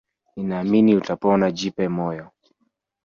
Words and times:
Ninaamini 0.35 0.91
utapona 0.99 1.45
jipe 1.57 1.85
moyo 1.95 2.25